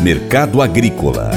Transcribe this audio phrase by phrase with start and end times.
[0.00, 1.30] Mercado Agrícola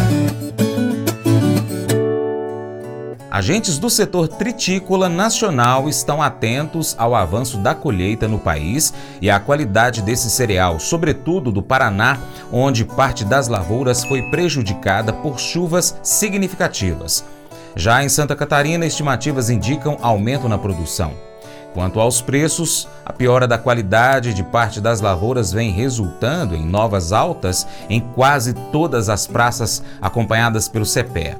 [3.29, 9.39] Agentes do setor tritícola nacional estão atentos ao avanço da colheita no país e à
[9.39, 12.19] qualidade desse cereal, sobretudo do Paraná,
[12.51, 17.23] onde parte das lavouras foi prejudicada por chuvas significativas.
[17.75, 21.30] Já em Santa Catarina, estimativas indicam aumento na produção.
[21.73, 27.13] Quanto aos preços, a piora da qualidade de parte das lavouras vem resultando em novas
[27.13, 31.37] altas em quase todas as praças acompanhadas pelo CPE.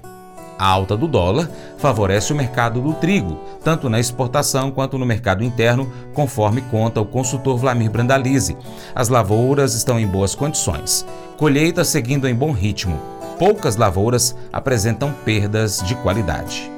[0.58, 1.49] A alta do dólar
[1.80, 7.05] favorece o mercado do trigo, tanto na exportação quanto no mercado interno, conforme conta o
[7.05, 8.55] consultor Vlamir Brandalize.
[8.94, 11.03] As lavouras estão em boas condições.
[11.36, 13.02] Colheita seguindo em bom ritmo.
[13.39, 16.70] Poucas lavouras apresentam perdas de qualidade.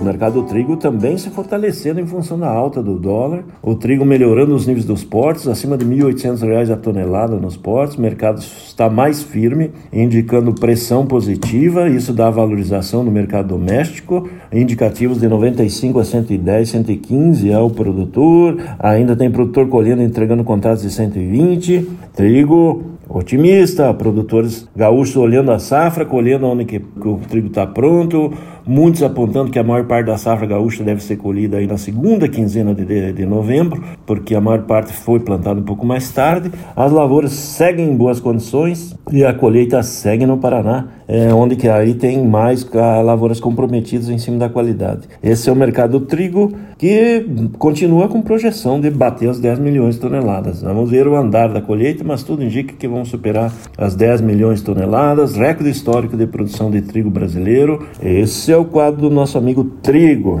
[0.00, 4.02] O mercado do trigo também se fortalecendo em função da alta do dólar, o trigo
[4.02, 8.38] melhorando os níveis dos portos, acima de R$ 1.800 a tonelada nos portos, o mercado
[8.38, 15.98] está mais firme, indicando pressão positiva, isso dá valorização no mercado doméstico, indicativos de 95
[15.98, 22.90] a 110, 115 é o produtor, ainda tem produtor colhendo entregando contratos de 120, trigo
[23.10, 28.32] otimista, produtores gaúchos olhando a safra, colhendo onde que o trigo está pronto,
[28.70, 32.28] muitos apontando que a maior parte da safra gaúcha deve ser colhida aí na segunda
[32.28, 36.52] quinzena de, de, de novembro, porque a maior parte foi plantada um pouco mais tarde.
[36.76, 41.68] As lavouras seguem em boas condições e a colheita segue no Paraná, é, onde que
[41.68, 45.08] aí tem mais lavouras comprometidas em cima da qualidade.
[45.20, 47.26] Esse é o mercado do trigo que
[47.58, 50.62] continua com projeção de bater as 10 milhões de toneladas.
[50.62, 54.60] Vamos ver o andar da colheita, mas tudo indica que vão superar as 10 milhões
[54.60, 57.84] de toneladas, recorde histórico de produção de trigo brasileiro.
[58.00, 60.40] Esse é o quadro do nosso amigo Trigo.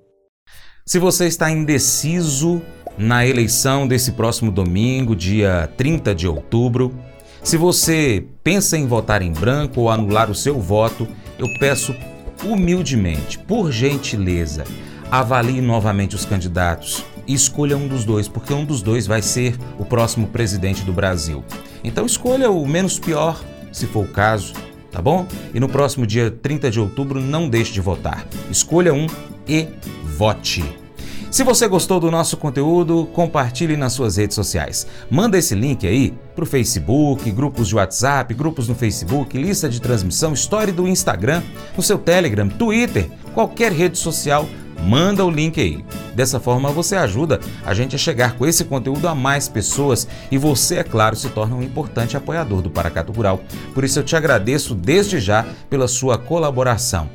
[0.85, 2.63] Se você está indeciso
[2.99, 6.93] na eleição desse próximo domingo, dia 30 de outubro,
[7.43, 11.09] se você pensa em votar em branco ou anular o seu voto,
[11.39, 11.95] eu peço
[12.45, 14.65] humildemente, por gentileza,
[15.11, 19.57] avalie novamente os candidatos e escolha um dos dois, porque um dos dois vai ser
[19.79, 21.45] o próximo presidente do Brasil.
[21.83, 23.41] Então escolha o menos pior,
[23.73, 24.55] se for o caso,
[24.91, 25.27] tá bom?
[25.53, 28.27] E no próximo dia 30 de outubro não deixe de votar.
[28.51, 29.07] Escolha um
[29.47, 29.69] e
[30.05, 30.88] vote.
[31.39, 34.89] Se você gostou do nosso conteúdo, compartilhe nas suas redes sociais.
[35.09, 39.81] Manda esse link aí para o Facebook, grupos de WhatsApp, grupos no Facebook, lista de
[39.81, 41.41] transmissão, história do Instagram,
[41.77, 44.49] no seu Telegram, Twitter, qualquer rede social,
[44.83, 45.85] manda o link aí.
[46.13, 50.37] Dessa forma você ajuda a gente a chegar com esse conteúdo a mais pessoas e
[50.37, 53.41] você, é claro, se torna um importante apoiador do Paracato Rural.
[53.73, 57.09] Por isso eu te agradeço desde já pela sua colaboração.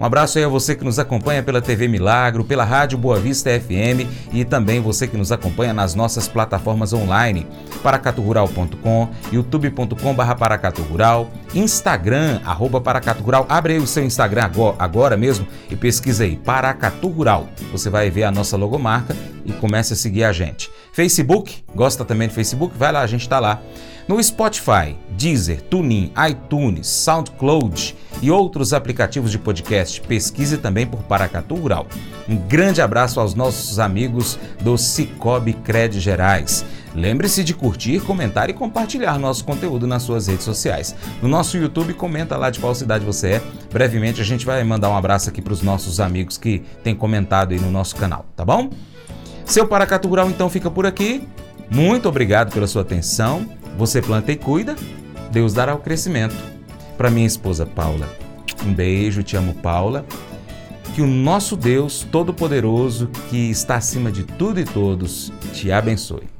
[0.00, 3.50] Um abraço aí a você que nos acompanha pela TV Milagro, pela Rádio Boa Vista
[3.50, 7.46] FM e também você que nos acompanha nas nossas plataformas online,
[7.82, 13.46] paracaturural.com, youtube.com.br paracaturural, Instagram, arroba paracaturural.
[13.48, 17.48] Abre aí o seu Instagram agora, agora mesmo e pesquisa aí, Paracatu Rural.
[17.72, 20.70] Você vai ver a nossa logomarca e comece a seguir a gente.
[20.92, 22.76] Facebook, gosta também do Facebook?
[22.76, 23.60] Vai lá, a gente está lá.
[24.08, 31.54] No Spotify, Deezer, TuneIn, iTunes, SoundCloud e outros aplicativos de podcast, pesquise também por Paracatu
[31.54, 31.86] Rural.
[32.28, 36.64] Um grande abraço aos nossos amigos do Cicobi Cred Gerais.
[36.94, 40.94] Lembre-se de curtir, comentar e compartilhar nosso conteúdo nas suas redes sociais.
[41.22, 43.42] No nosso YouTube, comenta lá de qual cidade você é.
[43.72, 47.52] Brevemente a gente vai mandar um abraço aqui para os nossos amigos que têm comentado
[47.52, 48.70] aí no nosso canal, tá bom?
[49.44, 51.26] Seu Paracatu Rural então fica por aqui.
[51.70, 53.46] Muito obrigado pela sua atenção.
[53.78, 54.74] Você planta e cuida,
[55.30, 56.34] Deus dará o crescimento.
[56.98, 58.08] Para minha esposa Paula,
[58.66, 60.04] um beijo, te amo, Paula.
[60.94, 66.39] Que o nosso Deus Todo-Poderoso, que está acima de tudo e todos, te abençoe.